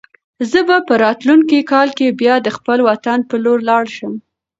[0.51, 4.13] زه به په راتلونکي کال کې بیا د خپل وطن په لور لاړ شم.